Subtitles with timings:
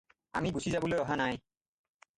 [0.37, 1.35] আমি গুচি যাবলৈ অহা নাই।